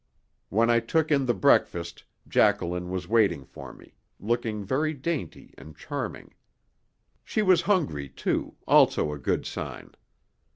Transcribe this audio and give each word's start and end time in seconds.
When 0.49 0.71
I 0.71 0.79
took 0.79 1.11
in 1.11 1.27
the 1.27 1.33
breakfast 1.35 2.05
Jacqueline 2.27 2.89
was 2.89 3.07
waiting 3.07 3.45
for 3.45 3.71
me, 3.71 3.93
looking 4.19 4.65
very 4.65 4.95
dainty 4.95 5.53
and 5.59 5.77
charming. 5.77 6.33
She 7.23 7.43
was 7.43 7.61
hungry, 7.61 8.09
too, 8.09 8.55
also 8.67 9.13
a 9.13 9.19
good 9.19 9.45
sign. 9.45 9.91